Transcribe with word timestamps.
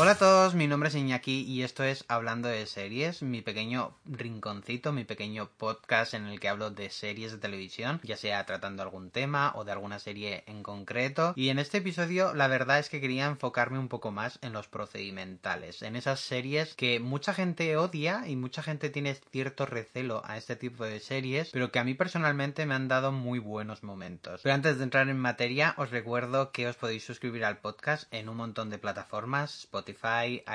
Hola 0.00 0.12
a 0.12 0.14
todos, 0.14 0.54
mi 0.54 0.68
nombre 0.68 0.90
es 0.90 0.94
Iñaki 0.94 1.40
y 1.40 1.64
esto 1.64 1.82
es 1.82 2.04
Hablando 2.06 2.46
de 2.46 2.66
Series, 2.66 3.20
mi 3.20 3.42
pequeño 3.42 3.96
rinconcito, 4.04 4.92
mi 4.92 5.02
pequeño 5.02 5.50
podcast 5.56 6.14
en 6.14 6.26
el 6.26 6.38
que 6.38 6.48
hablo 6.48 6.70
de 6.70 6.88
series 6.88 7.32
de 7.32 7.38
televisión, 7.38 7.98
ya 8.04 8.16
sea 8.16 8.46
tratando 8.46 8.84
algún 8.84 9.10
tema 9.10 9.50
o 9.56 9.64
de 9.64 9.72
alguna 9.72 9.98
serie 9.98 10.44
en 10.46 10.62
concreto. 10.62 11.32
Y 11.34 11.48
en 11.48 11.58
este 11.58 11.78
episodio 11.78 12.32
la 12.32 12.46
verdad 12.46 12.78
es 12.78 12.88
que 12.90 13.00
quería 13.00 13.26
enfocarme 13.26 13.80
un 13.80 13.88
poco 13.88 14.12
más 14.12 14.38
en 14.40 14.52
los 14.52 14.68
procedimentales, 14.68 15.82
en 15.82 15.96
esas 15.96 16.20
series 16.20 16.74
que 16.74 17.00
mucha 17.00 17.34
gente 17.34 17.76
odia 17.76 18.22
y 18.28 18.36
mucha 18.36 18.62
gente 18.62 18.90
tiene 18.90 19.16
cierto 19.32 19.66
recelo 19.66 20.22
a 20.24 20.36
este 20.36 20.54
tipo 20.54 20.84
de 20.84 21.00
series, 21.00 21.50
pero 21.50 21.72
que 21.72 21.80
a 21.80 21.84
mí 21.84 21.94
personalmente 21.94 22.66
me 22.66 22.76
han 22.76 22.86
dado 22.86 23.10
muy 23.10 23.40
buenos 23.40 23.82
momentos. 23.82 24.42
Pero 24.44 24.54
antes 24.54 24.78
de 24.78 24.84
entrar 24.84 25.08
en 25.08 25.18
materia, 25.18 25.74
os 25.76 25.90
recuerdo 25.90 26.52
que 26.52 26.68
os 26.68 26.76
podéis 26.76 27.04
suscribir 27.04 27.44
al 27.44 27.58
podcast 27.58 28.06
en 28.14 28.28
un 28.28 28.36
montón 28.36 28.70
de 28.70 28.78
plataformas, 28.78 29.64
Spotify, 29.64 29.87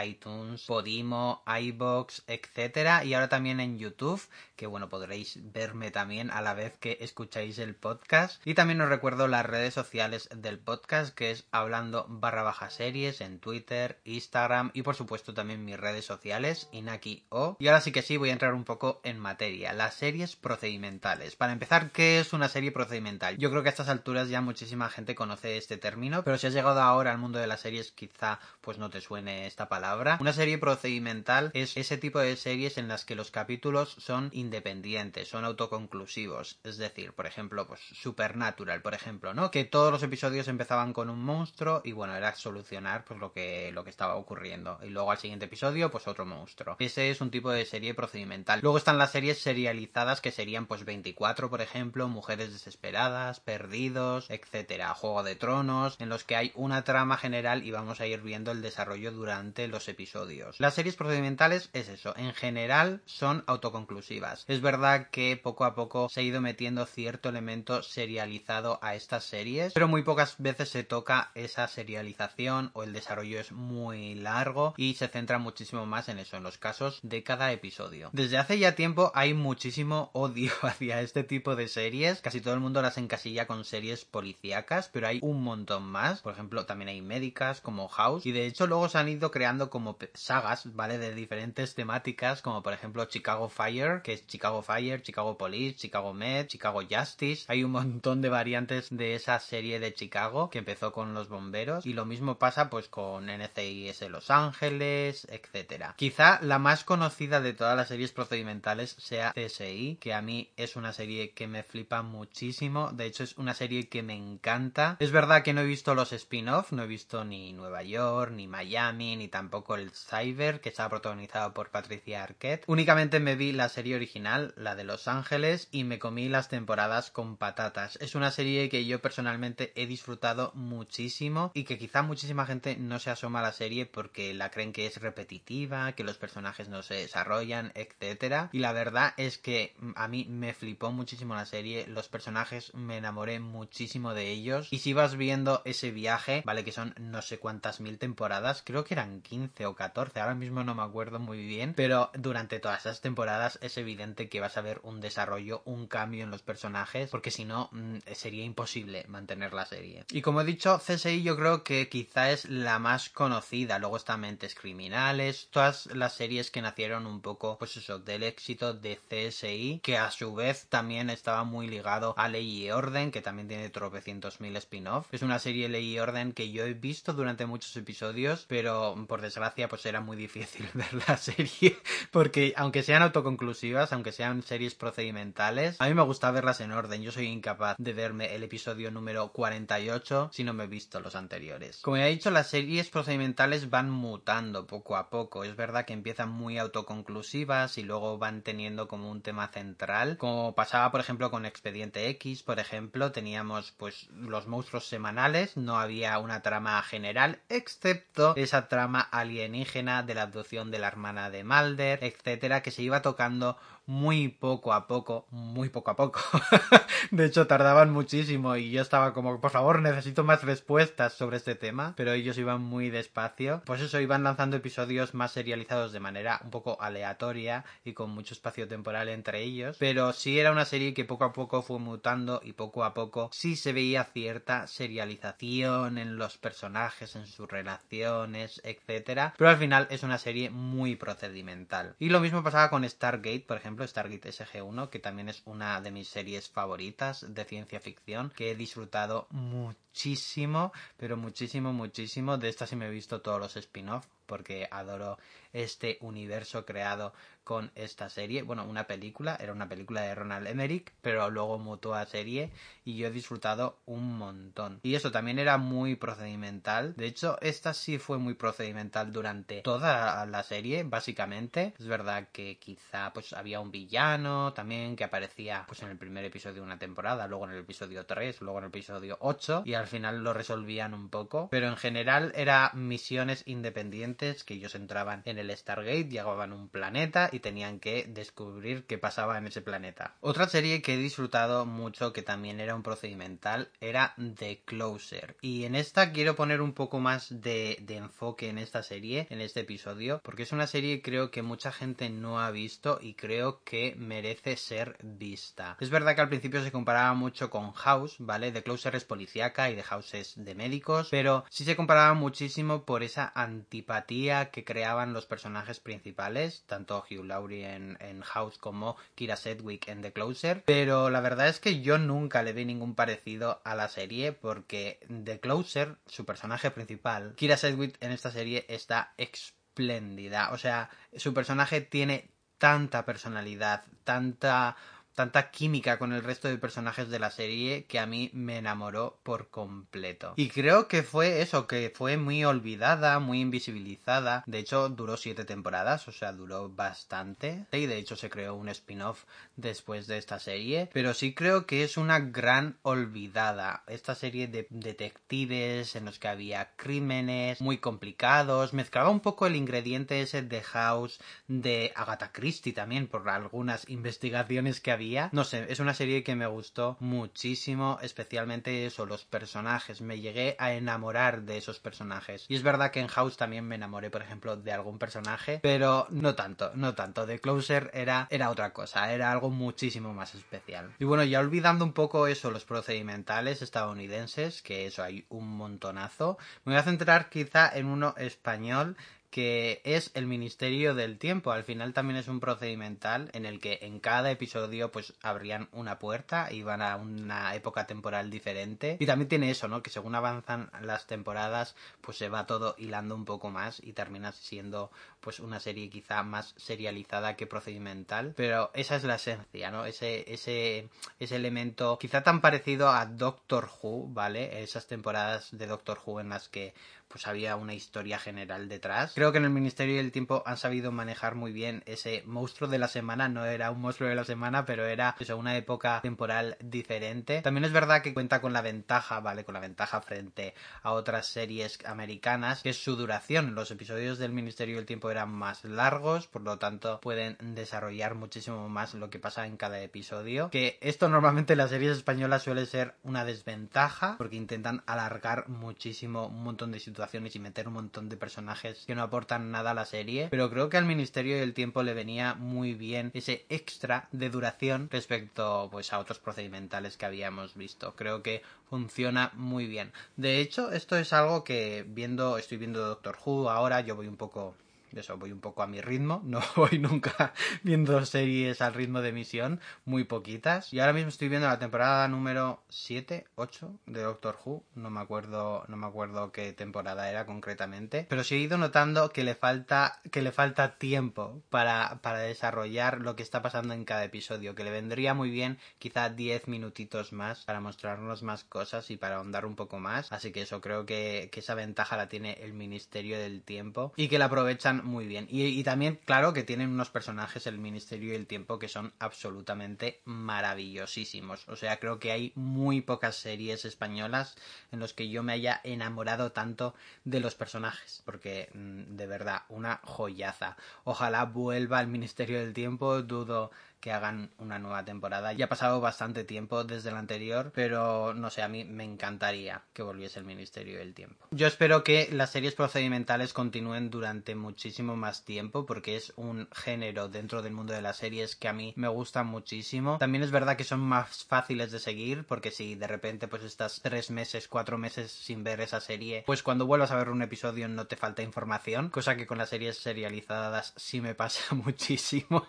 iTunes, 0.06 0.66
Podimo, 0.66 1.44
iBox, 1.48 2.24
etcétera, 2.28 3.04
y 3.04 3.14
ahora 3.14 3.30
también 3.30 3.60
en 3.60 3.78
YouTube, 3.78 4.22
que 4.56 4.68
bueno, 4.68 4.90
podréis 4.90 5.40
verme 5.52 5.92
también 5.92 6.32
a 6.32 6.42
la 6.42 6.54
vez 6.54 6.78
que 6.78 6.98
escucháis 7.02 7.60
el 7.60 7.76
podcast. 7.76 8.42
Y 8.46 8.54
también 8.54 8.82
os 8.82 8.90
recuerdo 8.90 9.28
las 9.28 9.46
redes 9.46 9.74
sociales 9.74 10.30
del 10.36 10.60
podcast, 10.60 11.14
que 11.14 11.32
es 11.32 11.46
hablando 11.52 12.06
barra 12.10 12.44
baja 12.44 12.70
series 12.70 13.22
en 13.22 13.40
Twitter, 13.40 14.00
Instagram 14.04 14.72
y 14.74 14.84
por 14.84 14.96
supuesto 14.96 15.34
también 15.34 15.66
mis 15.66 15.80
redes 15.80 16.06
sociales, 16.06 16.70
Inaki 16.72 17.26
O. 17.30 17.58
Y 17.60 17.68
ahora 17.68 17.82
sí 17.82 17.92
que 17.92 18.02
sí, 18.02 18.18
voy 18.18 18.30
a 18.30 18.34
entrar 18.34 18.54
un 18.54 18.64
poco 18.64 19.02
en 19.04 19.20
materia. 19.20 19.74
Las 19.74 19.96
series 19.96 20.36
procedimentales. 20.36 21.36
Para 21.36 21.54
empezar, 21.54 21.92
¿qué 21.92 22.20
es 22.20 22.34
una 22.34 22.50
serie 22.50 22.72
procedimental? 22.72 23.38
Yo 23.38 23.50
creo 23.50 23.64
que 23.64 23.70
a 23.70 23.72
estas 23.72 23.90
alturas 23.90 24.30
ya 24.30 24.42
muchísima 24.42 24.90
gente 24.90 25.16
conoce 25.16 25.58
este 25.58 25.78
término, 25.78 26.24
pero 26.24 26.38
si 26.38 26.48
has 26.48 26.54
llegado 26.54 26.82
ahora 26.82 27.12
al 27.12 27.18
mundo 27.18 27.40
de 27.40 27.48
las 27.48 27.62
series, 27.62 27.92
quizá 27.92 28.40
pues 28.62 28.78
no 28.78 28.90
te 28.90 29.02
suene 29.02 29.23
esta 29.28 29.70
palabra. 29.70 30.18
Una 30.20 30.34
serie 30.34 30.58
procedimental 30.58 31.52
es 31.54 31.78
ese 31.78 31.98
tipo 31.98 32.20
de 32.20 32.36
series 32.36 32.78
en 32.78 32.88
las 32.88 33.06
que 33.06 33.16
los 33.16 33.32
capítulos 33.32 33.96
son 34.00 34.30
independientes, 34.34 35.28
son 35.28 35.46
autoconclusivos. 35.46 36.60
Es 36.64 36.78
decir, 36.78 37.14
por 37.14 37.26
ejemplo, 37.26 37.68
pues 37.68 37.80
Supernatural, 37.94 38.82
por 38.82 38.94
ejemplo, 38.94 39.34
¿no? 39.34 39.52
Que 39.52 39.66
todos 39.66 39.92
los 39.92 40.04
episodios 40.04 40.48
empezaban 40.48 40.94
con 40.94 41.10
un 41.10 41.24
monstruo 41.24 41.82
y 41.84 41.92
bueno, 41.92 42.16
era 42.16 42.36
solucionar 42.36 43.06
pues 43.06 43.20
lo 43.20 43.32
que, 43.34 43.72
lo 43.72 43.84
que 43.84 43.90
estaba 43.90 44.16
ocurriendo. 44.16 44.80
Y 44.84 44.90
luego 44.90 45.12
al 45.12 45.18
siguiente 45.18 45.46
episodio, 45.46 45.92
pues 45.92 46.08
otro 46.08 46.26
monstruo. 46.26 46.76
Ese 46.80 47.10
es 47.10 47.22
un 47.22 47.32
tipo 47.32 47.52
de 47.52 47.66
serie 47.66 47.94
procedimental. 47.94 48.60
Luego 48.62 48.78
están 48.78 48.98
las 48.98 49.12
series 49.12 49.40
serializadas 49.40 50.22
que 50.22 50.32
serían 50.32 50.66
pues 50.66 50.86
24, 50.86 51.50
por 51.50 51.62
ejemplo, 51.62 52.08
Mujeres 52.08 52.52
Desesperadas, 52.52 53.40
Perdidos, 53.40 54.30
etcétera. 54.30 54.94
Juego 54.94 55.24
de 55.24 55.36
Tronos, 55.36 55.96
en 56.00 56.10
los 56.10 56.24
que 56.24 56.36
hay 56.36 56.52
una 56.56 56.84
trama 56.84 57.18
general 57.18 57.64
y 57.64 57.72
vamos 57.72 58.02
a 58.02 58.08
ir 58.08 58.22
viendo 58.22 58.52
el 58.52 58.62
desarrollo 58.62 59.12
durante 59.14 59.68
los 59.68 59.88
episodios. 59.88 60.60
Las 60.60 60.74
series 60.74 60.96
procedimentales 60.96 61.70
es 61.74 61.90
eso, 61.90 62.14
en 62.18 62.34
general 62.34 63.02
son 63.06 63.44
autoconclusivas. 63.48 64.46
Es 64.48 64.62
verdad 64.62 65.10
que 65.10 65.38
poco 65.38 65.66
a 65.66 65.76
poco 65.76 66.10
se 66.10 66.20
ha 66.20 66.24
ido 66.24 66.42
metiendo 66.42 66.86
cierto 66.86 67.30
elemento 67.30 67.84
serializado 67.84 68.80
a 68.82 68.96
estas 68.96 69.24
series, 69.24 69.74
pero 69.74 69.88
muy 69.88 70.04
pocas 70.04 70.36
veces 70.40 70.70
se 70.70 70.84
toca 70.84 71.32
esa 71.36 71.68
serialización 71.68 72.72
o 72.74 72.84
el 72.84 72.94
desarrollo 72.94 73.40
es 73.40 73.52
muy 73.52 74.16
largo 74.16 74.74
y 74.78 74.96
se 74.96 75.08
centra 75.08 75.38
muchísimo 75.38 75.86
más 75.86 76.10
en 76.10 76.20
eso, 76.20 76.38
en 76.38 76.44
los 76.44 76.58
casos 76.58 77.00
de 77.04 77.24
cada 77.24 77.52
episodio. 77.52 78.10
Desde 78.14 78.38
hace 78.38 78.60
ya 78.60 78.76
tiempo 78.76 79.12
hay 79.16 79.34
muchísimo 79.34 80.10
odio 80.14 80.52
hacia 80.62 81.02
este 81.02 81.24
tipo 81.24 81.56
de 81.56 81.68
series, 81.68 82.22
casi 82.22 82.42
todo 82.42 82.54
el 82.54 82.60
mundo 82.60 82.82
las 82.82 82.98
encasilla 82.98 83.48
con 83.48 83.66
series 83.66 84.06
policíacas, 84.06 84.90
pero 84.92 85.08
hay 85.08 85.20
un 85.22 85.44
montón 85.44 85.84
más, 85.84 86.22
por 86.22 86.34
ejemplo 86.34 86.66
también 86.66 86.90
hay 86.90 87.02
médicas 87.02 87.62
como 87.62 87.88
House 87.88 88.26
y 88.26 88.32
de 88.32 88.46
hecho 88.46 88.68
luego 88.68 88.88
han 88.94 89.03
ido 89.10 89.32
creando 89.32 89.70
como 89.70 89.98
sagas, 90.14 90.74
¿vale? 90.76 90.98
De 90.98 91.14
diferentes 91.14 91.76
temáticas, 91.76 92.42
como 92.42 92.64
por 92.64 92.74
ejemplo 92.74 93.06
Chicago 93.06 93.50
Fire, 93.50 94.02
que 94.02 94.14
es 94.14 94.28
Chicago 94.28 94.62
Fire, 94.62 95.02
Chicago 95.02 95.38
Police, 95.38 95.78
Chicago 95.78 96.14
Med, 96.14 96.48
Chicago 96.48 96.82
Justice. 96.90 97.46
Hay 97.48 97.64
un 97.64 97.72
montón 97.72 98.22
de 98.22 98.30
variantes 98.30 98.88
de 98.90 99.16
esa 99.16 99.40
serie 99.40 99.80
de 99.80 99.94
Chicago 99.94 100.50
que 100.50 100.60
empezó 100.60 100.92
con 100.92 101.14
los 101.14 101.30
bomberos 101.30 101.86
y 101.86 101.94
lo 101.94 102.06
mismo 102.06 102.38
pasa 102.38 102.70
pues 102.70 102.88
con 102.88 103.28
NCIS 103.28 104.10
Los 104.10 104.30
Ángeles, 104.30 105.28
etcétera. 105.30 105.96
Quizá 105.98 106.40
la 106.42 106.60
más 106.60 106.84
conocida 106.84 107.42
de 107.42 107.54
todas 107.54 107.76
las 107.76 107.88
series 107.88 108.12
procedimentales 108.12 108.96
sea 109.00 109.34
CSI, 109.34 109.98
que 110.00 110.14
a 110.14 110.22
mí 110.22 110.50
es 110.58 110.76
una 110.76 110.94
serie 110.94 111.32
que 111.32 111.48
me 111.48 111.64
flipa 111.64 112.02
muchísimo, 112.02 112.92
de 112.92 113.06
hecho 113.06 113.24
es 113.24 113.38
una 113.38 113.54
serie 113.54 113.88
que 113.90 114.04
me 114.04 114.16
encanta. 114.16 114.98
Es 115.00 115.12
verdad 115.12 115.44
que 115.44 115.54
no 115.54 115.62
he 115.62 115.66
visto 115.66 115.96
los 115.96 116.14
spin-off, 116.14 116.72
no 116.72 116.84
he 116.84 116.88
visto 116.88 117.24
ni 117.24 117.54
Nueva 117.54 117.84
York, 117.84 118.32
ni 118.32 118.48
Miami, 118.48 118.93
ni 118.94 119.28
tampoco 119.28 119.76
el 119.76 119.92
Cyber, 119.92 120.62
que 120.62 120.70
está 120.70 120.90
protagonizado 120.90 121.54
por 121.54 121.70
Patricia 121.70 122.24
Arquette. 122.24 122.64
Únicamente 122.68 123.20
me 123.20 123.36
vi 123.36 123.52
la 123.52 123.70
serie 123.70 123.96
original, 123.96 124.54
la 124.58 124.76
de 124.76 124.84
Los 124.84 125.08
Ángeles, 125.08 125.68
y 125.72 125.84
me 125.84 126.00
comí 126.00 126.30
las 126.30 126.50
temporadas 126.50 127.12
con 127.12 127.38
patatas. 127.38 127.98
Es 128.02 128.16
una 128.16 128.32
serie 128.32 128.70
que 128.70 128.86
yo 128.86 129.02
personalmente 129.02 129.74
he 129.76 129.88
disfrutado 129.88 130.52
muchísimo 130.56 131.52
y 131.54 131.64
que 131.64 131.78
quizá 131.78 132.02
muchísima 132.02 132.46
gente 132.46 132.76
no 132.78 133.00
se 133.00 133.10
asoma 133.10 133.40
a 133.40 133.44
la 133.44 133.54
serie 133.54 133.86
porque 133.86 134.34
la 134.34 134.52
creen 134.52 134.74
que 134.74 134.86
es 134.86 135.02
repetitiva, 135.02 135.94
que 135.94 136.04
los 136.04 136.18
personajes 136.18 136.70
no 136.70 136.84
se 136.84 136.96
desarrollan, 136.96 137.72
etcétera. 137.76 138.50
Y 138.52 138.60
la 138.60 138.74
verdad 138.74 139.14
es 139.18 139.38
que 139.38 139.76
a 139.96 140.08
mí 140.08 140.26
me 140.30 140.54
flipó 140.54 140.92
muchísimo 140.92 141.36
la 141.36 141.46
serie, 141.46 141.88
los 141.88 142.08
personajes 142.10 142.74
me 142.74 142.98
enamoré 142.98 143.40
muchísimo 143.40 144.14
de 144.14 144.30
ellos. 144.30 144.68
Y 144.72 144.80
si 144.80 144.94
vas 144.94 145.16
viendo 145.16 145.62
ese 145.66 145.92
viaje, 145.92 146.44
vale 146.46 146.64
que 146.64 146.72
son 146.72 146.94
no 147.00 147.22
sé 147.22 147.40
cuántas 147.40 147.80
mil 147.80 147.98
temporadas, 147.98 148.64
creo 148.66 148.83
que 148.84 148.94
eran 148.94 149.22
15 149.22 149.66
o 149.66 149.76
14, 149.76 150.20
ahora 150.20 150.36
mismo 150.36 150.64
no 150.64 150.76
me 150.76 150.84
acuerdo 150.84 151.20
muy 151.20 151.46
bien, 151.46 151.74
pero 151.76 152.12
durante 152.14 152.60
todas 152.60 152.82
esas 152.82 153.02
temporadas 153.02 153.60
es 153.62 153.78
evidente 153.78 154.30
que 154.30 154.40
vas 154.40 154.58
a 154.58 154.62
ver 154.62 154.80
un 154.84 155.02
desarrollo, 155.02 155.62
un 155.66 155.88
cambio 155.88 156.24
en 156.24 156.32
los 156.32 156.42
personajes, 156.42 157.10
porque 157.10 157.32
si 157.32 157.46
no 157.46 157.70
mm, 157.72 157.98
sería 158.14 158.44
imposible 158.44 159.06
mantener 159.08 159.54
la 159.54 159.66
serie. 159.66 160.06
Y 160.12 160.22
como 160.22 160.42
he 160.42 160.46
dicho, 160.46 160.80
CSI 160.80 161.24
yo 161.24 161.36
creo 161.36 161.64
que 161.64 161.90
quizá 161.90 162.32
es 162.32 162.46
la 162.46 162.80
más 162.80 163.10
conocida, 163.10 163.80
luego 163.80 163.98
está 163.98 164.18
Mentes 164.18 164.56
Criminales, 164.56 165.48
todas 165.52 165.88
las 165.88 166.14
series 166.14 166.52
que 166.52 166.62
nacieron 166.62 167.06
un 167.06 167.22
poco, 167.22 167.58
pues 167.58 167.78
eso, 167.78 168.00
del 168.00 168.24
éxito 168.24 168.74
de 168.74 169.00
CSI, 169.10 169.82
que 169.84 169.98
a 169.98 170.12
su 170.12 170.34
vez 170.34 170.68
también 170.70 171.10
estaba 171.10 171.44
muy 171.44 171.68
ligado 171.68 172.14
a 172.18 172.28
Ley 172.28 172.66
y 172.66 172.72
Orden, 172.72 173.12
que 173.12 173.22
también 173.22 173.48
tiene 173.48 173.70
tropecientos 173.70 174.40
mil 174.40 174.56
spin-off. 174.58 175.08
Es 175.12 175.22
una 175.22 175.40
serie 175.40 175.70
Ley 175.70 175.94
y 175.94 176.00
Orden 176.00 176.34
que 176.34 176.52
yo 176.52 176.66
he 176.66 176.74
visto 176.74 177.14
durante 177.14 177.46
muchos 177.46 177.76
episodios, 177.78 178.46
pero 178.48 178.73
por 179.08 179.22
desgracia 179.22 179.68
pues 179.68 179.86
era 179.86 180.02
muy 180.02 180.18
difícil 180.18 180.68
ver 180.74 180.94
la 181.08 181.18
serie 181.18 181.78
porque 182.12 182.54
aunque 182.56 182.84
sean 182.84 183.02
autoconclusivas, 183.02 183.94
aunque 183.94 184.12
sean 184.12 184.44
series 184.44 184.76
procedimentales, 184.76 185.76
a 185.80 185.88
mí 185.88 185.94
me 185.94 186.02
gusta 186.04 186.32
verlas 186.32 186.62
en 186.62 186.72
orden. 186.72 187.02
Yo 187.02 187.12
soy 187.12 187.28
incapaz 187.28 187.76
de 187.78 187.94
verme 187.94 188.36
el 188.36 188.44
episodio 188.44 188.92
número 188.92 189.32
48 189.32 190.30
si 190.32 190.44
no 190.44 190.54
me 190.54 190.66
he 190.66 190.68
visto 190.68 191.00
los 191.00 191.16
anteriores. 191.16 191.80
Como 191.82 191.98
ya 191.98 192.08
he 192.08 192.12
dicho, 192.12 192.32
las 192.32 192.50
series 192.50 192.90
procedimentales 192.90 193.70
van 193.70 193.90
mutando 193.90 194.68
poco 194.68 194.96
a 194.96 195.10
poco. 195.10 195.44
Es 195.44 195.56
verdad 195.56 195.86
que 195.86 195.94
empiezan 195.94 196.30
muy 196.30 196.58
autoconclusivas 196.58 197.78
y 197.78 197.84
luego 197.84 198.18
van 198.18 198.42
teniendo 198.42 198.88
como 198.88 199.10
un 199.10 199.22
tema 199.22 199.48
central, 199.48 200.18
como 200.18 200.56
pasaba 200.56 200.92
por 200.92 201.00
ejemplo 201.00 201.32
con 201.32 201.46
Expediente 201.46 202.08
X, 202.10 202.44
por 202.44 202.60
ejemplo, 202.60 203.12
teníamos 203.12 203.72
pues 203.72 204.08
los 204.12 204.48
monstruos 204.48 204.88
semanales, 204.88 205.58
no 205.58 205.80
había 205.80 206.18
una 206.20 206.42
trama 206.42 206.82
general, 206.84 207.40
excepto 207.50 208.34
esa 208.36 208.53
trama 208.62 209.02
alienígena 209.02 210.04
de 210.04 210.16
la 210.16 210.24
abducción 210.24 210.72
de 210.72 210.80
la 210.80 210.88
hermana 210.88 211.30
de 211.30 211.44
Mulder, 211.44 212.04
etcétera, 212.04 212.62
que 212.62 212.72
se 212.72 212.84
iba 212.84 213.02
tocando 213.02 213.58
muy 213.86 214.30
poco 214.30 214.74
a 214.74 214.88
poco, 214.88 215.28
muy 215.32 215.70
poco 215.70 215.92
a 215.92 215.96
poco. 215.96 216.22
de 217.12 217.26
hecho, 217.26 217.48
tardaban 217.48 217.92
muchísimo 217.92 218.56
y 218.56 218.72
yo 218.72 218.82
estaba 218.82 219.14
como, 219.14 219.42
por 219.42 219.52
favor, 219.52 219.82
necesito 219.82 220.24
más 220.24 220.44
respuestas 220.44 221.14
sobre 221.14 221.38
este 221.38 221.56
tema, 221.56 221.94
pero 221.98 222.14
ellos 222.14 222.38
iban 222.38 222.62
muy 222.62 222.90
despacio. 222.90 223.62
Pues 223.66 223.82
eso, 223.82 224.00
iban 224.00 224.24
lanzando 224.24 224.58
episodios 224.58 225.14
más 225.14 225.32
serializados 225.32 225.92
de 225.92 226.00
manera 226.00 226.40
un 226.44 226.52
poco 226.52 226.78
aleatoria 226.82 227.66
y 227.84 227.94
con 227.94 228.12
mucho 228.12 228.34
espacio 228.34 228.68
temporal 228.68 229.10
entre 229.10 229.42
ellos, 229.42 229.78
pero 229.80 230.14
sí 230.14 230.40
era 230.40 230.52
una 230.52 230.66
serie 230.66 230.94
que 230.94 231.06
poco 231.06 231.26
a 231.26 231.34
poco 231.34 231.62
fue 231.62 231.80
mutando 231.80 232.42
y 232.44 232.54
poco 232.54 232.84
a 232.84 232.94
poco 232.94 233.30
sí 233.34 233.56
se 233.56 233.74
veía 233.74 234.04
cierta 234.04 234.68
serialización 234.68 235.98
en 235.98 236.18
los 236.18 236.38
personajes, 236.38 237.16
en 237.16 237.28
sus 237.28 237.50
relaciones, 237.50 238.62
etcétera, 238.64 239.34
pero 239.38 239.50
al 239.50 239.58
final 239.58 239.88
es 239.90 240.04
una 240.04 240.18
serie 240.18 240.50
muy 240.50 240.96
procedimental. 240.96 241.96
Y 242.00 242.10
lo 242.10 242.20
mismo 242.20 242.44
pasaba 242.44 242.70
con 242.70 242.88
Stargate, 242.88 243.46
por 243.48 243.58
ejemplo, 243.58 243.73
Stargate 243.82 244.30
SG-1, 244.30 244.90
que 244.90 245.00
también 245.00 245.30
es 245.30 245.42
una 245.46 245.82
de 245.82 245.92
mis 245.92 246.08
series 246.08 246.50
favoritas 246.50 247.26
de 247.34 247.46
ciencia 247.46 247.80
ficción, 247.80 248.32
que 248.36 248.52
he 248.52 248.56
disfrutado 248.56 249.28
muchísimo, 249.32 250.72
pero 250.98 251.18
muchísimo, 251.18 251.74
muchísimo. 251.74 252.38
De 252.38 252.50
esta 252.50 252.68
sí 252.68 252.76
me 252.76 252.88
he 252.88 252.92
visto 252.92 253.22
todos 253.22 253.40
los 253.40 253.58
spin-off 253.58 254.06
porque 254.26 254.68
adoro 254.72 255.18
este 255.52 255.98
universo 256.02 256.66
creado 256.66 257.14
con 257.44 257.72
esta 257.76 258.10
serie. 258.10 258.42
Bueno, 258.42 258.66
una 258.66 258.88
película, 258.88 259.38
era 259.40 259.52
una 259.52 259.68
película 259.68 260.02
de 260.02 260.16
Ronald 260.16 260.48
Emmerich, 260.48 260.92
pero 261.02 261.30
luego 261.30 261.60
mutó 261.60 261.94
a 261.94 262.06
serie 262.06 262.52
y 262.86 262.96
yo 262.98 263.08
he 263.08 263.12
disfrutado 263.12 263.78
un 263.86 264.18
montón. 264.18 264.80
Y 264.84 264.96
eso 264.96 265.12
también 265.12 265.40
era 265.40 265.58
muy 265.58 265.96
procedimental. 265.96 266.96
De 266.96 267.06
hecho, 267.06 267.38
esta 267.42 267.74
sí 267.74 267.98
fue 268.00 268.18
muy 268.18 268.34
procedimental 268.34 269.12
durante 269.12 269.62
toda 269.62 270.26
la 270.26 270.44
serie, 270.44 270.84
básicamente. 270.84 271.74
Es 271.78 271.88
verdad 271.88 272.30
que 272.32 272.58
quizá 272.58 273.12
pues 273.14 273.34
había 273.34 273.60
un 273.64 273.72
villano 273.72 274.54
también 274.54 274.96
que 274.96 275.04
aparecía 275.04 275.64
pues 275.68 275.82
en 275.82 275.90
el 275.90 275.98
primer 275.98 276.26
episodio 276.26 276.56
de 276.56 276.62
una 276.62 276.78
temporada, 276.78 277.28
luego 277.28 277.46
en 277.46 277.54
el 277.54 277.60
episodio 277.60 278.06
3, 278.06 278.42
luego 278.42 278.60
en 278.60 278.66
el 278.66 278.70
episodio 278.70 279.18
8 279.22 279.64
y 279.66 279.74
al 279.74 279.88
final 279.88 280.24
lo 280.24 280.34
resolvían 280.34 280.94
un 280.94 281.10
poco. 281.10 281.48
Pero 281.50 281.68
en 281.68 281.78
general 281.78 282.32
era 282.36 282.72
misiones 282.74 283.44
independientes 283.46 284.44
que 284.44 284.56
ellos 284.56 284.76
entraban 284.76 285.22
en 285.26 285.38
el 285.38 285.56
Stargate, 285.56 286.10
llegaban 286.10 286.52
a 286.52 286.56
un 286.56 286.70
planeta 286.70 287.30
y 287.32 287.40
tenían 287.40 287.80
que 287.80 288.06
descubrir 288.08 288.86
qué 288.86 288.98
pasaba 288.98 289.38
en 289.38 289.48
ese 289.48 289.62
planeta. 289.62 290.16
Otra 290.22 290.48
serie 290.48 290.82
que 290.82 290.96
he 290.96 290.98
disfrutado 290.98 291.66
mucho, 291.66 292.14
que 292.14 292.22
también 292.22 292.60
era 292.60 292.76
un 292.76 292.84
procedimental, 292.84 293.70
era 293.80 294.14
The 294.18 294.62
Closer. 294.66 295.38
Y 295.42 295.64
en 295.66 295.76
esta 295.76 296.12
quiero 296.12 296.36
poner 296.36 296.62
un 296.62 296.74
poco 296.74 297.00
más 297.00 297.42
de, 297.42 297.78
de 297.82 297.98
enfoque 297.98 298.50
en 298.50 298.58
esta 298.58 298.84
serie, 298.84 299.28
en 299.30 299.42
este 299.42 299.62
episodio, 299.62 300.22
porque 300.24 300.44
es 300.44 300.52
una 300.52 300.68
serie 300.68 301.02
creo 301.02 301.32
que 301.32 301.42
mucha 301.42 301.72
gente 301.72 302.10
no 302.10 302.40
ha 302.40 302.52
visto 302.52 303.00
y 303.02 303.14
creo 303.14 303.53
que 303.64 303.96
merece 303.98 304.58
ser 304.58 304.98
vista. 305.02 305.78
Es 305.80 305.90
verdad 305.90 306.16
que 306.16 306.22
al 306.22 306.30
principio 306.30 306.64
se 306.64 306.72
comparaba 306.72 307.14
mucho 307.14 307.50
con 307.50 307.74
House, 307.74 308.16
¿vale? 308.20 308.52
The 308.52 308.64
Closer 308.64 308.96
es 308.96 309.06
policíaca 309.06 309.70
y 309.70 309.76
The 309.76 309.84
House 309.84 310.14
es 310.14 310.34
de 310.36 310.56
médicos, 310.56 311.10
pero 311.12 311.46
sí 311.50 311.66
se 311.66 311.76
comparaba 311.76 312.14
muchísimo 312.14 312.86
por 312.86 313.04
esa 313.04 313.32
antipatía 313.36 314.52
que 314.52 314.64
creaban 314.64 315.14
los 315.14 315.26
personajes 315.26 315.80
principales, 315.80 316.64
tanto 316.66 317.06
Hugh 317.10 317.26
Laurie 317.26 317.74
en, 317.74 317.98
en 318.00 318.22
House 318.22 318.58
como 318.58 318.98
Kira 319.16 319.36
Sedgwick 319.36 319.88
en 319.88 320.02
The 320.02 320.14
Closer, 320.14 320.64
pero 320.66 321.10
la 321.10 321.22
verdad 321.22 321.48
es 321.48 321.60
que 321.60 321.82
yo 321.82 321.98
nunca 321.98 322.44
le 322.44 322.54
vi 322.54 322.66
ningún 322.66 322.96
parecido 322.96 323.62
a 323.64 323.76
la 323.76 323.90
serie 323.90 324.32
porque 324.32 325.00
The 325.24 325.40
Closer, 325.40 325.98
su 326.06 326.26
personaje 326.26 326.72
principal, 326.72 327.34
Kira 327.36 327.58
Sedgwick 327.58 327.98
en 328.02 328.12
esta 328.12 328.32
serie 328.32 328.66
está 328.68 329.14
espléndida, 329.18 330.52
o 330.52 330.58
sea, 330.58 330.90
su 331.16 331.34
personaje 331.34 331.82
tiene 331.82 332.33
tanta 332.64 333.04
personalidad, 333.04 333.84
tanta 334.06 334.78
tanta 335.14 335.52
química 335.52 336.00
con 336.00 336.14
el 336.14 336.24
resto 336.24 336.48
de 336.48 336.58
personajes 336.58 337.10
de 337.10 337.20
la 337.20 337.32
serie 337.32 337.86
que 337.86 338.00
a 338.00 338.06
mí 338.06 338.30
me 338.34 338.58
enamoró 338.58 339.20
por 339.24 339.50
completo. 339.50 340.34
Y 340.36 340.50
creo 340.50 340.88
que 340.88 341.04
fue 341.04 341.42
eso, 341.42 341.68
que 341.68 341.92
fue 341.94 342.18
muy 342.18 342.44
olvidada, 342.44 343.20
muy 343.20 343.42
invisibilizada. 343.42 344.44
De 344.48 344.60
hecho, 344.60 344.90
duró 344.90 345.18
siete 345.18 345.46
temporadas, 345.46 346.08
o 346.08 346.12
sea, 346.12 346.32
duró 346.34 346.70
bastante. 346.70 347.66
Y 347.72 347.86
de 347.86 347.98
hecho 347.98 348.16
se 348.16 348.30
creó 348.30 348.56
un 348.56 348.70
spin-off 348.70 349.26
después 349.56 350.08
de 350.08 350.18
esta 350.18 350.40
serie. 350.40 350.90
Pero 350.94 351.14
sí 351.14 351.34
creo 351.34 351.66
que 351.66 351.84
es 351.84 351.98
una 351.98 352.20
gran 352.20 352.78
olvidada. 352.82 353.84
Esta 353.88 354.16
serie 354.16 354.48
de 354.48 354.68
detectives 354.70 355.96
en 355.96 356.06
los 356.06 356.20
que 356.20 356.28
había 356.28 356.72
crímenes 356.76 357.62
muy 357.62 357.78
complicados. 357.78 358.74
Mezclaba 358.74 359.10
un 359.10 359.20
poco 359.20 359.46
el 359.46 359.56
ingrediente 359.56 360.22
ese 360.22 360.42
de 360.42 360.62
House, 360.62 361.20
de 361.48 361.92
Agatha 361.96 362.32
Christie 362.32 362.74
también, 362.74 363.08
por 363.08 363.30
algunas 363.30 363.88
investigaciones 363.90 364.82
que 364.82 364.92
había 364.92 365.03
no 365.32 365.44
sé, 365.44 365.66
es 365.70 365.80
una 365.80 365.94
serie 365.94 366.24
que 366.24 366.36
me 366.36 366.48
gustó 366.48 366.98
muchísimo, 367.00 368.00
especialmente 368.02 368.86
eso, 368.86 369.06
los 369.06 369.26
personajes. 369.26 370.02
Me 370.02 370.20
llegué 370.20 370.56
a 370.60 370.74
enamorar 370.74 371.44
de 371.44 371.58
esos 371.58 371.80
personajes. 371.80 372.46
Y 372.48 372.56
es 372.56 372.64
verdad 372.64 372.92
que 372.92 373.00
en 373.00 373.08
House 373.08 373.38
también 373.38 373.66
me 373.66 373.76
enamoré, 373.76 374.10
por 374.10 374.22
ejemplo, 374.22 374.58
de 374.58 374.72
algún 374.72 375.00
personaje, 375.00 375.60
pero 375.62 376.08
no 376.10 376.36
tanto, 376.36 376.72
no 376.76 376.96
tanto. 376.96 377.26
The 377.26 377.40
Closer 377.40 377.92
era, 377.94 378.28
era 378.30 378.50
otra 378.50 378.74
cosa, 378.74 379.14
era 379.14 379.32
algo 379.32 379.50
muchísimo 379.50 380.14
más 380.14 380.36
especial. 380.36 380.94
Y 381.00 381.06
bueno, 381.06 381.24
ya 381.24 381.40
olvidando 381.40 381.86
un 381.86 381.94
poco 381.94 382.28
eso, 382.28 382.52
los 382.52 382.66
procedimentales 382.66 383.62
estadounidenses, 383.62 384.62
que 384.62 384.86
eso 384.86 385.04
hay 385.04 385.26
un 385.30 385.48
montonazo, 385.48 386.38
me 386.66 386.74
voy 386.74 386.80
a 386.80 386.84
centrar 386.84 387.30
quizá 387.30 387.70
en 387.76 387.88
uno 387.88 388.14
español 388.18 388.96
que 389.34 389.82
es 389.84 390.12
el 390.14 390.28
Ministerio 390.28 390.94
del 390.94 391.18
Tiempo. 391.18 391.52
Al 391.52 391.64
final 391.64 391.92
también 391.92 392.18
es 392.18 392.28
un 392.28 392.40
procedimental 392.40 393.32
en 393.34 393.48
el 393.48 393.60
que 393.60 393.80
en 393.82 394.00
cada 394.00 394.30
episodio 394.30 394.92
pues 394.92 395.16
abrían 395.24 395.70
una 395.72 395.98
puerta 395.98 396.52
y 396.52 396.62
van 396.62 396.84
a 396.84 396.98
una 396.98 397.56
época 397.56 397.88
temporal 397.88 398.30
diferente. 398.30 398.96
Y 399.00 399.08
también 399.08 399.30
tiene 399.30 399.50
eso, 399.50 399.68
¿no? 399.68 399.82
Que 399.82 399.90
según 399.90 400.14
avanzan 400.14 400.70
las 400.84 401.08
temporadas 401.08 401.76
pues 402.02 402.18
se 402.18 402.30
va 402.30 402.46
todo 402.46 402.76
hilando 402.78 403.16
un 403.16 403.26
poco 403.26 403.50
más 403.50 403.82
y 403.84 403.94
termina 403.94 404.34
siendo 404.34 404.92
pues 405.24 405.40
una 405.40 405.60
serie 405.60 405.90
quizá 405.90 406.22
más 406.24 406.54
serializada 406.58 407.36
que 407.36 407.48
procedimental. 407.48 408.34
Pero 408.36 408.72
esa 408.74 408.98
es 408.98 409.04
la 409.06 409.16
esencia, 409.16 409.72
¿no? 409.72 409.86
Ese, 409.86 410.32
ese, 410.32 410.90
ese 411.20 411.36
elemento 411.36 411.98
quizá 411.98 412.24
tan 412.24 412.42
parecido 412.42 412.90
a 412.90 413.06
Doctor 413.06 413.70
Who, 413.82 414.10
¿vale? 414.10 414.62
Esas 414.62 414.88
temporadas 414.88 415.50
de 415.52 415.68
Doctor 415.68 416.00
Who 416.06 416.20
en 416.20 416.30
las 416.30 416.50
que 416.50 416.74
pues 417.14 417.28
había 417.28 417.56
una 417.58 417.76
historia 417.76 418.18
general 418.18 418.68
detrás. 418.68 419.12
Creo 419.14 419.32
que 419.32 419.38
en 419.38 419.44
el 419.44 419.52
Ministerio 419.52 419.98
del 419.98 420.12
Tiempo 420.12 420.42
han 420.48 420.58
sabido 420.58 420.92
manejar 420.92 421.36
muy 421.36 421.52
bien 421.52 421.84
ese 421.86 422.24
monstruo 422.26 422.68
de 422.68 422.80
la 422.80 422.88
semana. 422.88 423.30
No 423.30 423.46
era 423.46 423.70
un 423.70 423.82
monstruo 423.82 424.10
de 424.10 424.16
la 424.16 424.24
semana, 424.24 424.66
pero 424.66 424.88
era 424.88 425.16
eso, 425.20 425.38
una 425.38 425.56
época 425.56 426.02
temporal 426.02 426.58
diferente. 426.60 427.44
También 427.44 427.66
es 427.66 427.72
verdad 427.72 428.02
que 428.02 428.16
cuenta 428.16 428.42
con 428.42 428.52
la 428.52 428.64
ventaja, 428.64 429.20
¿vale? 429.20 429.46
Con 429.46 429.54
la 429.54 429.60
ventaja 429.60 430.02
frente 430.02 430.56
a 430.82 430.94
otras 430.94 431.28
series 431.28 431.78
americanas, 431.86 432.64
que 432.64 432.72
es 432.72 432.84
su 432.84 432.96
duración. 432.96 433.54
Los 433.54 433.70
episodios 433.70 434.18
del 434.18 434.32
Ministerio 434.32 434.78
del 434.78 434.88
Tiempo 434.88 435.12
eran 435.14 435.32
más 435.32 435.64
largos, 435.64 436.28
por 436.28 436.42
lo 436.42 436.58
tanto 436.58 437.00
pueden 437.02 437.38
desarrollar 437.56 438.16
muchísimo 438.16 438.70
más 438.70 438.94
lo 438.94 439.10
que 439.10 439.20
pasa 439.20 439.48
en 439.48 439.58
cada 439.58 439.82
episodio. 439.82 440.50
Que 440.50 440.78
esto 440.82 441.10
normalmente 441.10 441.54
en 441.54 441.60
las 441.60 441.70
series 441.70 441.98
españolas 441.98 442.44
suele 442.44 442.66
ser 442.66 442.96
una 443.04 443.26
desventaja, 443.26 444.16
porque 444.18 444.36
intentan 444.36 444.84
alargar 444.86 445.48
muchísimo 445.48 446.28
un 446.28 446.44
montón 446.44 446.72
de 446.72 446.80
situaciones 446.80 447.36
y 447.36 447.40
meter 447.40 447.68
un 447.68 447.76
montón 447.76 448.10
de 448.10 448.18
personajes 448.18 448.84
que 448.86 448.96
no 448.96 449.04
aportan 449.04 449.52
nada 449.52 449.72
a 449.72 449.74
la 449.74 449.86
serie, 449.86 450.28
pero 450.30 450.50
creo 450.50 450.70
que 450.70 450.78
al 450.78 450.86
Ministerio 450.86 451.38
del 451.38 451.54
Tiempo 451.54 451.84
le 451.84 451.94
venía 451.94 452.34
muy 452.34 452.74
bien 452.74 453.12
ese 453.14 453.46
extra 453.50 454.08
de 454.12 454.30
duración 454.30 454.90
respecto 454.92 455.70
pues 455.72 455.94
a 455.94 456.00
otros 456.00 456.20
procedimentales 456.20 456.98
que 456.98 457.06
habíamos 457.06 457.56
visto. 457.56 457.96
Creo 457.96 458.22
que 458.24 458.42
funciona 458.70 459.32
muy 459.36 459.68
bien. 459.68 459.92
De 460.18 460.40
hecho, 460.40 460.72
esto 460.72 460.98
es 460.98 461.14
algo 461.14 461.44
que 461.44 461.86
viendo, 461.88 462.38
estoy 462.38 462.58
viendo 462.58 462.86
Doctor 462.86 463.18
Who 463.24 463.50
ahora, 463.50 463.82
yo 463.82 463.96
voy 463.96 464.08
un 464.08 464.18
poco 464.18 464.56
eso, 465.00 465.18
voy 465.18 465.32
un 465.32 465.40
poco 465.40 465.64
a 465.64 465.68
mi 465.68 465.82
ritmo, 465.82 466.22
no 466.26 466.42
voy 466.56 466.80
nunca 466.80 467.34
viendo 467.64 468.06
series 468.06 468.62
al 468.62 468.74
ritmo 468.74 469.02
de 469.02 469.10
emisión, 469.10 469.60
muy 469.86 470.04
poquitas. 470.04 470.74
Y 470.74 470.80
ahora 470.80 470.94
mismo 470.94 471.10
estoy 471.10 471.30
viendo 471.30 471.48
la 471.48 471.60
temporada 471.60 472.08
número 472.08 472.64
7, 472.70 473.26
8 473.36 473.80
de 473.86 474.02
Doctor 474.02 474.38
Who, 474.44 474.64
no 474.76 474.90
me 474.90 475.00
acuerdo, 475.00 475.66
no 475.68 475.78
me 475.78 475.88
acuerdo 475.88 476.32
qué 476.32 476.54
temporada 476.54 477.10
era 477.10 477.26
concretamente, 477.26 478.06
pero 478.10 478.24
sí 478.24 478.36
he 478.36 478.40
ido 478.40 478.58
notando 478.58 479.10
que 479.10 479.24
le 479.24 479.36
falta 479.36 480.00
que 480.12 480.22
le 480.22 480.32
falta 480.32 480.78
tiempo 480.78 481.42
para 481.50 482.00
para 482.02 482.20
desarrollar 482.20 483.00
lo 483.00 483.16
que 483.16 483.24
está 483.24 483.42
pasando 483.42 483.74
en 483.74 483.86
cada 483.86 484.04
episodio, 484.04 484.56
que 484.56 484.64
le 484.64 484.72
vendría 484.72 485.14
muy 485.14 485.30
bien 485.30 485.58
quizá 485.80 486.10
10 486.10 486.48
minutitos 486.48 487.14
más 487.14 487.46
para 487.46 487.60
mostrarnos 487.60 488.24
más 488.24 488.44
cosas 488.44 488.90
y 488.92 488.98
para 488.98 489.18
ahondar 489.18 489.46
un 489.46 489.56
poco 489.56 489.80
más, 489.80 490.12
así 490.12 490.32
que 490.32 490.42
eso 490.42 490.62
creo 490.62 490.86
que, 490.86 491.30
que 491.32 491.40
esa 491.40 491.56
ventaja 491.56 491.98
la 491.98 492.10
tiene 492.10 492.34
el 492.42 492.54
Ministerio 492.54 493.18
del 493.18 493.42
Tiempo 493.42 493.94
y 493.96 494.08
que 494.08 494.20
la 494.20 494.26
aprovechan 494.26 494.83
muy 494.84 495.08
bien. 495.08 495.28
Y, 495.30 495.64
también, 495.64 496.00
claro, 496.06 496.34
que 496.34 496.44
tienen 496.44 496.70
unos 496.70 496.90
personajes, 496.90 497.48
el 497.48 497.58
Ministerio 497.58 498.12
y 498.14 498.16
el 498.16 498.28
Tiempo, 498.28 498.60
que 498.60 498.68
son 498.68 498.94
absolutamente 499.00 500.02
maravillosísimos. 500.06 501.48
O 501.50 501.56
sea, 501.56 501.80
creo 501.80 502.00
que 502.00 502.12
hay 502.12 502.32
muy 502.36 502.82
pocas 502.82 503.16
series 503.16 503.66
españolas 503.66 504.36
en 504.72 504.80
los 504.80 504.94
que 504.94 505.10
yo 505.10 505.24
me 505.24 505.34
haya 505.34 505.60
enamorado 505.64 506.32
tanto 506.32 506.76
de 507.06 507.20
los 507.20 507.36
personajes. 507.36 508.02
Porque, 508.06 508.50
mm, 508.54 508.96
de 508.96 509.08
verdad, 509.08 509.44
una 509.50 509.80
joyaza. 509.84 510.58
Ojalá 510.84 511.26
vuelva 511.26 511.82
el 511.82 511.88
Ministerio 511.88 512.40
del 512.40 512.54
Tiempo, 512.54 513.02
dudo 513.02 513.52
que 513.84 513.92
hagan 513.92 514.30
una 514.38 514.60
nueva 514.60 514.86
temporada. 514.86 515.34
Ya 515.34 515.46
ha 515.46 515.50
pasado 515.50 515.82
bastante 515.82 516.24
tiempo 516.24 516.64
desde 516.64 516.90
la 516.90 517.00
anterior, 517.00 517.52
pero 517.54 518.14
no 518.14 518.30
sé, 518.30 518.42
a 518.42 518.48
mí 518.48 518.64
me 518.64 518.86
encantaría 518.86 519.64
que 519.74 519.84
volviese 519.84 520.20
el 520.20 520.26
Ministerio 520.26 520.78
del 520.78 520.94
Tiempo. 520.94 521.28
Yo 521.32 521.48
espero 521.48 521.84
que 521.84 522.08
las 522.10 522.32
series 522.32 522.56
procedimentales 522.56 523.34
continúen 523.34 523.90
durante 523.90 524.36
muchísimo 524.36 524.96
más 524.96 525.26
tiempo, 525.26 525.66
porque 525.66 525.98
es 525.98 526.14
un 526.16 526.48
género 526.54 527.10
dentro 527.10 527.42
del 527.42 527.52
mundo 527.52 527.74
de 527.74 527.82
las 527.82 527.98
series 527.98 528.38
que 528.38 528.48
a 528.48 528.54
mí 528.54 528.72
me 528.78 528.88
gusta 528.88 529.24
muchísimo. 529.24 529.98
También 529.98 530.24
es 530.24 530.32
verdad 530.32 530.56
que 530.56 530.64
son 530.64 530.80
más 530.80 531.26
fáciles 531.26 531.74
de 531.74 531.80
seguir, 531.80 532.24
porque 532.24 532.52
si 532.52 532.76
de 532.76 532.88
repente 532.88 533.28
pues 533.28 533.44
estás 533.44 533.82
tres 533.84 534.12
meses, 534.12 534.48
cuatro 534.48 534.78
meses 534.78 535.12
sin 535.12 535.44
ver 535.44 535.60
esa 535.60 535.82
serie, 535.82 536.24
pues 536.26 536.42
cuando 536.42 536.66
vuelvas 536.66 536.92
a 536.92 536.96
ver 536.96 537.10
un 537.10 537.22
episodio 537.22 537.68
no 537.68 537.86
te 537.86 537.98
falta 537.98 538.22
información, 538.22 538.90
cosa 538.90 539.18
que 539.18 539.28
con 539.28 539.40
las 539.40 539.50
series 539.50 539.78
serializadas 539.78 540.72
sí 540.78 541.02
me 541.02 541.16
pasa 541.16 541.54
muchísimo 541.56 542.48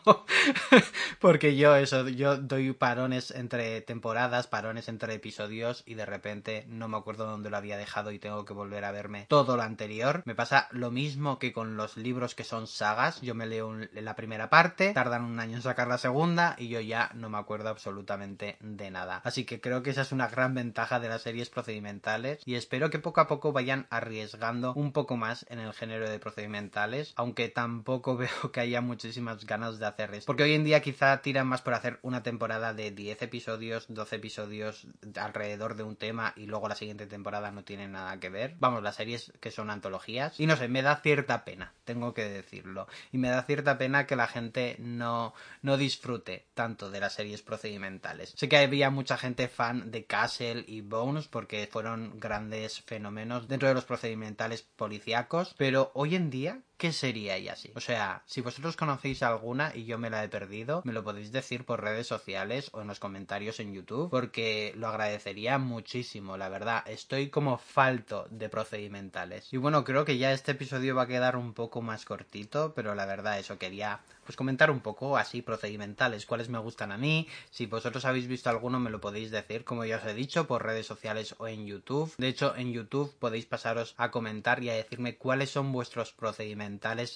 Porque 1.24 1.56
yo 1.56 1.74
eso, 1.74 2.06
yo 2.06 2.36
doy 2.36 2.74
parones 2.74 3.30
entre 3.30 3.80
temporadas, 3.80 4.46
parones 4.46 4.90
entre 4.90 5.14
episodios 5.14 5.82
y 5.86 5.94
de 5.94 6.04
repente 6.04 6.66
no 6.68 6.86
me 6.86 6.98
acuerdo 6.98 7.24
dónde 7.24 7.48
lo 7.48 7.56
había 7.56 7.78
dejado 7.78 8.12
y 8.12 8.18
tengo 8.18 8.44
que 8.44 8.52
volver 8.52 8.84
a 8.84 8.92
verme 8.92 9.24
todo 9.30 9.56
lo 9.56 9.62
anterior. 9.62 10.20
Me 10.26 10.34
pasa 10.34 10.68
lo 10.70 10.90
mismo 10.90 11.38
que 11.38 11.54
con 11.54 11.78
los 11.78 11.96
libros 11.96 12.34
que 12.34 12.44
son 12.44 12.66
sagas. 12.66 13.22
Yo 13.22 13.34
me 13.34 13.46
leo 13.46 13.74
la 13.94 14.16
primera 14.16 14.50
parte, 14.50 14.92
tardan 14.92 15.24
un 15.24 15.40
año 15.40 15.56
en 15.56 15.62
sacar 15.62 15.88
la 15.88 15.96
segunda 15.96 16.56
y 16.58 16.68
yo 16.68 16.80
ya 16.80 17.10
no 17.14 17.30
me 17.30 17.38
acuerdo 17.38 17.70
absolutamente 17.70 18.58
de 18.60 18.90
nada. 18.90 19.22
Así 19.24 19.46
que 19.46 19.62
creo 19.62 19.82
que 19.82 19.92
esa 19.92 20.02
es 20.02 20.12
una 20.12 20.28
gran 20.28 20.52
ventaja 20.52 21.00
de 21.00 21.08
las 21.08 21.22
series 21.22 21.48
procedimentales 21.48 22.42
y 22.44 22.56
espero 22.56 22.90
que 22.90 22.98
poco 22.98 23.22
a 23.22 23.28
poco 23.28 23.50
vayan 23.50 23.86
arriesgando 23.88 24.74
un 24.74 24.92
poco 24.92 25.16
más 25.16 25.46
en 25.48 25.58
el 25.58 25.72
género 25.72 26.06
de 26.06 26.18
procedimentales, 26.18 27.14
aunque 27.16 27.48
tampoco 27.48 28.14
veo 28.18 28.52
que 28.52 28.60
haya 28.60 28.82
muchísimas 28.82 29.46
ganas 29.46 29.78
de 29.78 29.86
hacer 29.86 30.12
esto. 30.12 30.26
Porque 30.26 30.42
hoy 30.42 30.52
en 30.52 30.64
día 30.64 30.82
tiran 31.22 31.46
más 31.46 31.62
por 31.62 31.74
hacer 31.74 31.98
una 32.02 32.22
temporada 32.22 32.74
de 32.74 32.90
10 32.90 33.22
episodios, 33.22 33.86
12 33.88 34.16
episodios 34.16 34.86
alrededor 35.16 35.76
de 35.76 35.82
un 35.82 35.96
tema 35.96 36.32
y 36.36 36.46
luego 36.46 36.68
la 36.68 36.74
siguiente 36.74 37.06
temporada 37.06 37.50
no 37.50 37.64
tiene 37.64 37.88
nada 37.88 38.18
que 38.20 38.28
ver. 38.28 38.56
Vamos, 38.58 38.82
las 38.82 38.96
series 38.96 39.32
que 39.40 39.50
son 39.50 39.70
antologías. 39.70 40.38
Y 40.38 40.46
no 40.46 40.56
sé, 40.56 40.68
me 40.68 40.82
da 40.82 40.96
cierta 40.96 41.44
pena, 41.44 41.72
tengo 41.84 42.14
que 42.14 42.24
decirlo. 42.24 42.86
Y 43.12 43.18
me 43.18 43.28
da 43.28 43.42
cierta 43.42 43.78
pena 43.78 44.06
que 44.06 44.16
la 44.16 44.26
gente 44.26 44.76
no, 44.78 45.34
no 45.62 45.76
disfrute 45.76 46.46
tanto 46.54 46.90
de 46.90 47.00
las 47.00 47.14
series 47.14 47.42
procedimentales. 47.42 48.32
Sé 48.36 48.48
que 48.48 48.58
había 48.58 48.90
mucha 48.90 49.16
gente 49.16 49.48
fan 49.48 49.90
de 49.90 50.04
Castle 50.04 50.64
y 50.66 50.80
Bones 50.80 51.28
porque 51.28 51.68
fueron 51.70 52.18
grandes 52.18 52.80
fenómenos 52.82 53.48
dentro 53.48 53.68
de 53.68 53.74
los 53.74 53.84
procedimentales 53.84 54.62
policíacos, 54.62 55.54
pero 55.58 55.90
hoy 55.94 56.14
en 56.14 56.30
día 56.30 56.60
¿qué 56.76 56.92
sería 56.92 57.36
ella 57.36 57.52
así? 57.52 57.72
O 57.74 57.80
sea, 57.80 58.22
si 58.26 58.40
vosotros 58.40 58.76
conocéis 58.76 59.22
alguna 59.22 59.72
y 59.74 59.84
yo 59.84 59.98
me 59.98 60.10
la 60.10 60.24
he 60.24 60.28
perdido, 60.28 60.82
me 60.84 60.92
lo 60.92 61.04
podéis 61.04 61.32
decir 61.32 61.64
por 61.64 61.82
redes 61.82 62.06
sociales 62.06 62.70
o 62.72 62.80
en 62.80 62.88
los 62.88 63.00
comentarios 63.00 63.60
en 63.60 63.72
YouTube, 63.72 64.10
porque 64.10 64.72
lo 64.76 64.88
agradecería 64.88 65.58
muchísimo, 65.58 66.36
la 66.36 66.48
verdad. 66.48 66.82
Estoy 66.86 67.28
como 67.28 67.58
falto 67.58 68.26
de 68.30 68.48
procedimentales. 68.48 69.52
Y 69.52 69.56
bueno, 69.56 69.84
creo 69.84 70.04
que 70.04 70.18
ya 70.18 70.32
este 70.32 70.52
episodio 70.52 70.94
va 70.94 71.02
a 71.02 71.06
quedar 71.06 71.36
un 71.36 71.54
poco 71.54 71.82
más 71.82 72.04
cortito, 72.04 72.72
pero 72.74 72.94
la 72.94 73.06
verdad 73.06 73.38
eso 73.38 73.58
quería 73.58 74.00
pues 74.24 74.36
comentar 74.36 74.70
un 74.70 74.80
poco 74.80 75.18
así 75.18 75.42
procedimentales, 75.42 76.24
cuáles 76.24 76.48
me 76.48 76.58
gustan 76.58 76.92
a 76.92 76.96
mí, 76.96 77.28
si 77.50 77.66
vosotros 77.66 78.06
habéis 78.06 78.26
visto 78.26 78.48
alguno 78.48 78.80
me 78.80 78.88
lo 78.88 78.98
podéis 78.98 79.30
decir, 79.30 79.64
como 79.64 79.84
ya 79.84 79.98
os 79.98 80.06
he 80.06 80.14
dicho, 80.14 80.46
por 80.46 80.64
redes 80.64 80.86
sociales 80.86 81.34
o 81.36 81.46
en 81.46 81.66
YouTube. 81.66 82.14
De 82.16 82.28
hecho, 82.28 82.56
en 82.56 82.72
YouTube 82.72 83.14
podéis 83.18 83.44
pasaros 83.44 83.94
a 83.98 84.10
comentar 84.10 84.62
y 84.62 84.70
a 84.70 84.74
decirme 84.74 85.16
cuáles 85.16 85.50
son 85.50 85.72
vuestros 85.72 86.12
procedimentales 86.12 86.63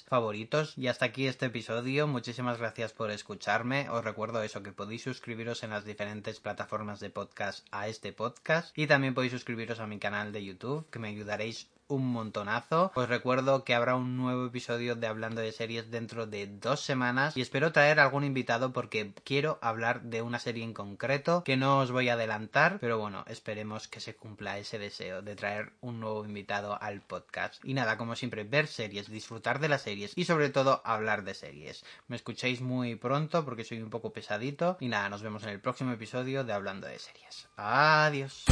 favoritos. 0.07 0.77
Y 0.77 0.87
hasta 0.87 1.05
aquí 1.05 1.27
este 1.27 1.47
episodio, 1.47 2.07
muchísimas 2.07 2.59
gracias 2.59 2.93
por 2.93 3.11
escucharme, 3.11 3.89
os 3.89 4.03
recuerdo 4.03 4.43
eso, 4.43 4.63
que 4.63 4.71
podéis 4.71 5.03
suscribiros 5.03 5.63
en 5.63 5.71
las 5.71 5.85
diferentes 5.85 6.39
plataformas 6.39 6.99
de 6.99 7.09
podcast 7.09 7.65
a 7.71 7.87
este 7.87 8.13
podcast. 8.13 8.77
Y 8.77 8.87
también 8.87 9.13
podéis 9.13 9.33
suscribiros 9.33 9.79
a 9.79 9.87
mi 9.87 9.99
canal 9.99 10.31
de 10.31 10.45
YouTube, 10.45 10.89
que 10.89 10.99
me 10.99 11.09
ayudaréis 11.09 11.67
un 11.89 12.07
montonazo. 12.11 12.91
Os 12.95 13.09
recuerdo 13.09 13.63
que 13.65 13.75
habrá 13.75 13.95
un 13.95 14.15
nuevo 14.15 14.45
episodio 14.45 14.95
de 14.95 15.07
Hablando 15.07 15.41
de 15.41 15.51
Series 15.51 15.91
dentro 15.91 16.27
de 16.27 16.47
dos 16.47 16.79
semanas 16.79 17.35
y 17.35 17.41
espero 17.41 17.71
traer 17.71 17.99
algún 17.99 18.23
invitado 18.23 18.71
porque 18.71 19.11
quiero 19.23 19.59
hablar 19.61 20.03
de 20.03 20.21
una 20.21 20.39
serie 20.39 20.63
en 20.63 20.73
concreto 20.73 21.43
que 21.43 21.57
no 21.57 21.79
os 21.79 21.91
voy 21.91 22.09
a 22.09 22.13
adelantar, 22.13 22.77
pero 22.79 22.97
bueno, 22.97 23.25
esperemos 23.27 23.87
que 23.87 23.99
se 23.99 24.15
cumpla 24.15 24.57
ese 24.57 24.79
deseo 24.79 25.21
de 25.21 25.35
traer 25.35 25.73
un 25.81 25.99
nuevo 25.99 26.23
invitado 26.23 26.81
al 26.81 27.01
podcast. 27.01 27.63
Y 27.65 27.73
nada, 27.73 27.97
como 27.97 28.15
siempre, 28.15 28.43
ver 28.43 28.67
series, 28.67 29.09
disfrutar 29.09 29.59
de 29.59 29.69
las 29.69 29.81
series 29.81 30.13
y 30.15 30.25
sobre 30.25 30.49
todo 30.49 30.81
hablar 30.85 31.23
de 31.23 31.33
series. 31.33 31.83
Me 32.07 32.15
escucháis 32.15 32.61
muy 32.61 32.95
pronto 32.95 33.43
porque 33.43 33.63
soy 33.63 33.81
un 33.81 33.89
poco 33.89 34.13
pesadito 34.13 34.77
y 34.79 34.87
nada, 34.87 35.09
nos 35.09 35.23
vemos 35.23 35.43
en 35.43 35.49
el 35.49 35.59
próximo 35.59 35.91
episodio 35.91 36.43
de 36.43 36.53
Hablando 36.53 36.87
de 36.87 36.99
Series. 36.99 37.47
Adiós. 37.57 38.45